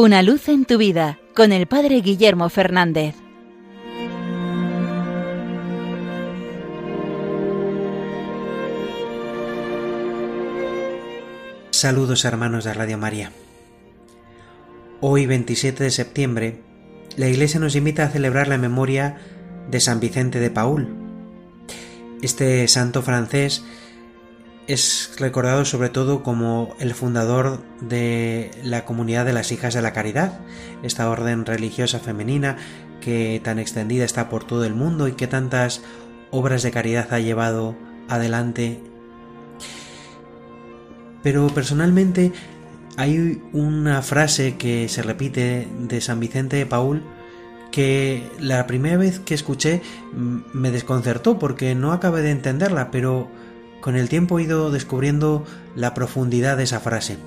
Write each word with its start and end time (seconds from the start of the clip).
Una 0.00 0.22
luz 0.22 0.48
en 0.48 0.64
tu 0.64 0.78
vida 0.78 1.18
con 1.34 1.50
el 1.50 1.66
Padre 1.66 2.00
Guillermo 2.02 2.48
Fernández. 2.50 3.16
Saludos 11.70 12.24
hermanos 12.24 12.62
de 12.62 12.74
Radio 12.74 12.96
María. 12.96 13.32
Hoy 15.00 15.26
27 15.26 15.82
de 15.82 15.90
septiembre, 15.90 16.62
la 17.16 17.26
Iglesia 17.26 17.58
nos 17.58 17.74
invita 17.74 18.04
a 18.04 18.10
celebrar 18.10 18.46
la 18.46 18.56
memoria 18.56 19.16
de 19.68 19.80
San 19.80 19.98
Vicente 19.98 20.38
de 20.38 20.50
Paul. 20.52 20.94
Este 22.22 22.68
santo 22.68 23.02
francés 23.02 23.64
es 24.68 25.14
recordado 25.18 25.64
sobre 25.64 25.88
todo 25.88 26.22
como 26.22 26.76
el 26.78 26.92
fundador 26.94 27.60
de 27.80 28.50
la 28.62 28.84
comunidad 28.84 29.24
de 29.24 29.32
las 29.32 29.50
Hijas 29.50 29.72
de 29.72 29.80
la 29.80 29.94
Caridad, 29.94 30.40
esta 30.82 31.08
orden 31.08 31.46
religiosa 31.46 31.98
femenina 31.98 32.58
que 33.00 33.40
tan 33.42 33.58
extendida 33.58 34.04
está 34.04 34.28
por 34.28 34.44
todo 34.44 34.64
el 34.64 34.74
mundo 34.74 35.08
y 35.08 35.12
que 35.12 35.26
tantas 35.26 35.80
obras 36.30 36.62
de 36.62 36.70
caridad 36.70 37.08
ha 37.12 37.18
llevado 37.18 37.76
adelante. 38.08 38.78
Pero 41.22 41.48
personalmente 41.48 42.32
hay 42.98 43.42
una 43.54 44.02
frase 44.02 44.56
que 44.58 44.88
se 44.90 45.02
repite 45.02 45.66
de 45.78 46.00
San 46.02 46.20
Vicente 46.20 46.56
de 46.56 46.66
Paul 46.66 47.02
que 47.70 48.22
la 48.38 48.66
primera 48.66 48.98
vez 48.98 49.18
que 49.18 49.34
escuché 49.34 49.80
mm, 50.12 50.38
me 50.52 50.70
desconcertó 50.70 51.38
porque 51.38 51.74
no 51.74 51.92
acabé 51.92 52.20
de 52.20 52.32
entenderla, 52.32 52.90
pero 52.90 53.28
con 53.80 53.96
el 53.96 54.08
tiempo 54.08 54.38
he 54.38 54.42
ido 54.42 54.70
descubriendo 54.70 55.44
la 55.74 55.94
profundidad 55.94 56.56
de 56.56 56.64
esa 56.64 56.80
frase. 56.80 57.18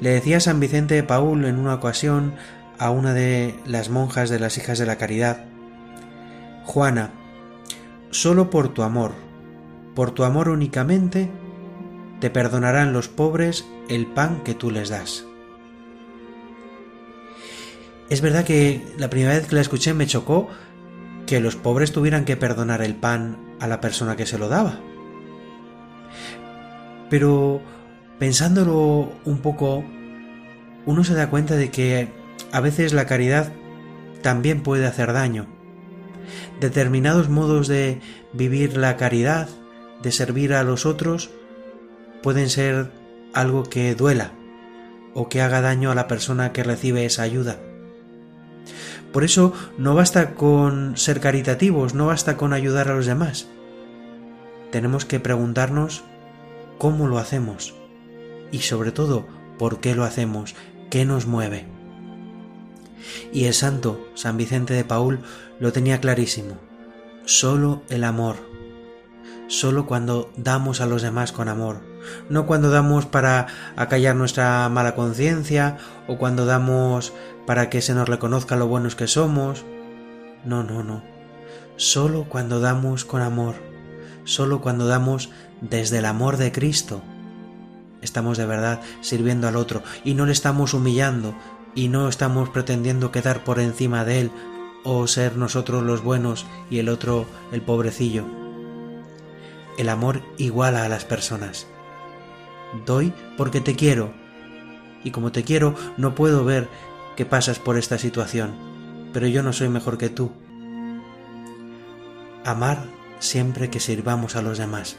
Le 0.00 0.10
decía 0.10 0.40
San 0.40 0.60
Vicente 0.60 0.94
de 0.94 1.02
Paul 1.02 1.44
en 1.44 1.58
una 1.58 1.74
ocasión 1.74 2.34
a 2.78 2.90
una 2.90 3.12
de 3.12 3.54
las 3.66 3.90
monjas 3.90 4.30
de 4.30 4.38
las 4.38 4.56
hijas 4.56 4.78
de 4.78 4.86
la 4.86 4.96
caridad, 4.96 5.44
Juana, 6.64 7.10
solo 8.10 8.50
por 8.50 8.68
tu 8.68 8.82
amor, 8.82 9.12
por 9.94 10.12
tu 10.12 10.24
amor 10.24 10.48
únicamente, 10.48 11.30
te 12.20 12.30
perdonarán 12.30 12.92
los 12.92 13.08
pobres 13.08 13.66
el 13.88 14.06
pan 14.06 14.42
que 14.44 14.54
tú 14.54 14.70
les 14.70 14.88
das. 14.88 15.24
Es 18.10 18.20
verdad 18.20 18.44
que 18.44 18.86
la 18.96 19.10
primera 19.10 19.34
vez 19.34 19.46
que 19.46 19.54
la 19.54 19.60
escuché 19.60 19.92
me 19.92 20.06
chocó 20.06 20.48
que 21.26 21.40
los 21.40 21.56
pobres 21.56 21.92
tuvieran 21.92 22.24
que 22.24 22.36
perdonar 22.36 22.80
el 22.82 22.94
pan 22.94 23.36
a 23.60 23.66
la 23.66 23.80
persona 23.80 24.16
que 24.16 24.26
se 24.26 24.38
lo 24.38 24.48
daba. 24.48 24.80
Pero 27.10 27.60
pensándolo 28.18 29.12
un 29.24 29.38
poco, 29.38 29.84
uno 30.86 31.04
se 31.04 31.14
da 31.14 31.30
cuenta 31.30 31.56
de 31.56 31.70
que 31.70 32.08
a 32.52 32.60
veces 32.60 32.92
la 32.92 33.06
caridad 33.06 33.52
también 34.22 34.62
puede 34.62 34.86
hacer 34.86 35.12
daño. 35.12 35.46
Determinados 36.60 37.28
modos 37.28 37.68
de 37.68 38.00
vivir 38.32 38.76
la 38.76 38.96
caridad, 38.96 39.48
de 40.02 40.12
servir 40.12 40.54
a 40.54 40.64
los 40.64 40.86
otros, 40.86 41.30
pueden 42.22 42.50
ser 42.50 42.90
algo 43.32 43.64
que 43.64 43.94
duela 43.94 44.32
o 45.14 45.28
que 45.28 45.40
haga 45.40 45.60
daño 45.60 45.90
a 45.90 45.94
la 45.94 46.08
persona 46.08 46.52
que 46.52 46.62
recibe 46.62 47.04
esa 47.04 47.22
ayuda. 47.22 47.58
Por 49.12 49.24
eso 49.24 49.52
no 49.78 49.94
basta 49.94 50.34
con 50.34 50.96
ser 50.96 51.20
caritativos, 51.20 51.94
no 51.94 52.06
basta 52.06 52.36
con 52.36 52.52
ayudar 52.52 52.88
a 52.88 52.94
los 52.94 53.06
demás. 53.06 53.48
Tenemos 54.70 55.06
que 55.06 55.18
preguntarnos 55.18 56.04
cómo 56.78 57.06
lo 57.06 57.18
hacemos 57.18 57.74
y 58.50 58.60
sobre 58.60 58.92
todo 58.92 59.26
por 59.58 59.80
qué 59.80 59.94
lo 59.94 60.04
hacemos, 60.04 60.54
qué 60.90 61.04
nos 61.04 61.26
mueve. 61.26 61.66
Y 63.32 63.44
el 63.44 63.54
santo 63.54 64.08
San 64.14 64.36
Vicente 64.36 64.74
de 64.74 64.84
Paul 64.84 65.20
lo 65.58 65.72
tenía 65.72 66.00
clarísimo. 66.00 66.58
Solo 67.24 67.82
el 67.90 68.04
amor. 68.04 68.36
Solo 69.48 69.86
cuando 69.86 70.30
damos 70.36 70.80
a 70.80 70.86
los 70.86 71.02
demás 71.02 71.32
con 71.32 71.48
amor, 71.48 71.80
no 72.28 72.46
cuando 72.46 72.70
damos 72.70 73.06
para 73.06 73.46
acallar 73.76 74.14
nuestra 74.14 74.68
mala 74.68 74.94
conciencia 74.94 75.78
o 76.06 76.18
cuando 76.18 76.44
damos 76.44 77.14
para 77.46 77.70
que 77.70 77.80
se 77.80 77.94
nos 77.94 78.08
reconozca 78.08 78.56
lo 78.56 78.68
buenos 78.68 78.94
que 78.94 79.06
somos. 79.06 79.64
No, 80.44 80.62
no, 80.64 80.82
no. 80.82 81.02
Solo 81.76 82.26
cuando 82.28 82.60
damos 82.60 83.06
con 83.06 83.22
amor, 83.22 83.54
solo 84.28 84.60
cuando 84.60 84.86
damos 84.86 85.30
desde 85.62 85.98
el 85.98 86.04
amor 86.04 86.36
de 86.36 86.52
Cristo, 86.52 87.00
estamos 88.02 88.36
de 88.36 88.44
verdad 88.44 88.80
sirviendo 89.00 89.48
al 89.48 89.56
otro 89.56 89.82
y 90.04 90.12
no 90.12 90.26
le 90.26 90.32
estamos 90.32 90.74
humillando 90.74 91.34
y 91.74 91.88
no 91.88 92.08
estamos 92.08 92.50
pretendiendo 92.50 93.10
quedar 93.10 93.42
por 93.42 93.58
encima 93.58 94.04
de 94.04 94.20
él 94.20 94.30
o 94.84 95.06
ser 95.06 95.36
nosotros 95.36 95.82
los 95.82 96.02
buenos 96.02 96.44
y 96.70 96.78
el 96.78 96.90
otro 96.90 97.26
el 97.52 97.62
pobrecillo. 97.62 98.26
El 99.78 99.88
amor 99.88 100.20
iguala 100.36 100.84
a 100.84 100.88
las 100.88 101.06
personas. 101.06 101.66
Doy 102.84 103.14
porque 103.36 103.60
te 103.62 103.76
quiero. 103.76 104.12
Y 105.04 105.10
como 105.10 105.32
te 105.32 105.42
quiero, 105.42 105.74
no 105.96 106.14
puedo 106.14 106.44
ver 106.44 106.68
que 107.16 107.24
pasas 107.24 107.58
por 107.58 107.78
esta 107.78 107.96
situación, 107.96 108.54
pero 109.12 109.26
yo 109.26 109.42
no 109.42 109.54
soy 109.54 109.68
mejor 109.68 109.96
que 109.96 110.10
tú. 110.10 110.32
Amar 112.44 112.97
siempre 113.18 113.70
que 113.70 113.80
sirvamos 113.80 114.36
a 114.36 114.42
los 114.42 114.58
demás. 114.58 114.96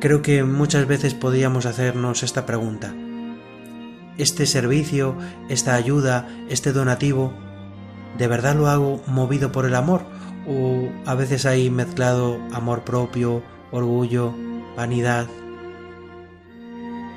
Creo 0.00 0.22
que 0.22 0.44
muchas 0.44 0.86
veces 0.86 1.14
podríamos 1.14 1.66
hacernos 1.66 2.22
esta 2.22 2.46
pregunta. 2.46 2.94
¿Este 4.18 4.46
servicio, 4.46 5.16
esta 5.48 5.74
ayuda, 5.74 6.28
este 6.48 6.72
donativo, 6.72 7.32
de 8.18 8.26
verdad 8.26 8.56
lo 8.56 8.68
hago 8.68 9.02
movido 9.06 9.52
por 9.52 9.66
el 9.66 9.74
amor? 9.74 10.02
¿O 10.48 10.88
a 11.06 11.14
veces 11.14 11.46
hay 11.46 11.70
mezclado 11.70 12.40
amor 12.52 12.84
propio, 12.84 13.42
orgullo, 13.70 14.34
vanidad? 14.76 15.26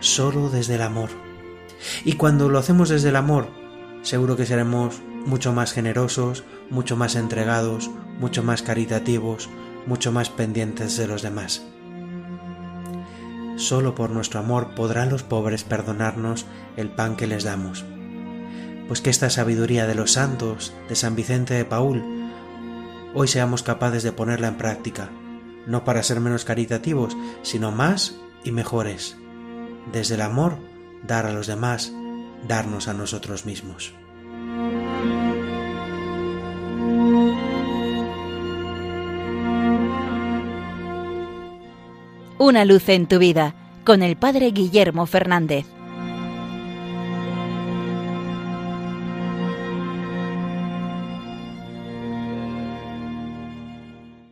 solo 0.00 0.48
desde 0.48 0.74
el 0.74 0.82
amor. 0.82 1.10
Y 2.04 2.14
cuando 2.14 2.48
lo 2.48 2.58
hacemos 2.58 2.88
desde 2.88 3.10
el 3.10 3.16
amor, 3.16 3.48
seguro 4.02 4.36
que 4.36 4.46
seremos 4.46 5.00
mucho 5.26 5.52
más 5.52 5.72
generosos, 5.72 6.44
mucho 6.70 6.96
más 6.96 7.14
entregados, 7.14 7.90
mucho 8.20 8.44
más 8.44 8.62
caritativos, 8.62 9.48
mucho 9.86 10.12
más 10.12 10.30
pendientes 10.30 10.96
de 10.96 11.08
los 11.08 11.22
demás. 11.22 11.62
Solo 13.56 13.96
por 13.96 14.10
nuestro 14.10 14.38
amor 14.38 14.74
podrán 14.76 15.10
los 15.10 15.24
pobres 15.24 15.64
perdonarnos 15.64 16.46
el 16.76 16.90
pan 16.90 17.16
que 17.16 17.26
les 17.26 17.42
damos. 17.42 17.84
Pues 18.86 19.00
que 19.00 19.10
esta 19.10 19.30
sabiduría 19.30 19.86
de 19.86 19.96
los 19.96 20.12
santos, 20.12 20.72
de 20.88 20.94
San 20.94 21.16
Vicente 21.16 21.54
de 21.54 21.64
Paul, 21.64 22.02
hoy 23.14 23.26
seamos 23.26 23.64
capaces 23.64 24.04
de 24.04 24.12
ponerla 24.12 24.48
en 24.48 24.56
práctica, 24.56 25.10
no 25.66 25.84
para 25.84 26.02
ser 26.04 26.20
menos 26.20 26.44
caritativos, 26.44 27.16
sino 27.42 27.72
más 27.72 28.16
y 28.44 28.52
mejores 28.52 29.16
desde 29.92 30.14
el 30.14 30.22
amor, 30.22 30.56
dar 31.06 31.26
a 31.26 31.32
los 31.32 31.46
demás, 31.46 31.92
darnos 32.46 32.88
a 32.88 32.94
nosotros 32.94 33.46
mismos. 33.46 33.92
Una 42.42 42.64
luz 42.64 42.88
en 42.88 43.06
tu 43.06 43.18
vida 43.18 43.54
con 43.84 44.02
el 44.02 44.16
Padre 44.16 44.50
Guillermo 44.50 45.04
Fernández. 45.04 45.66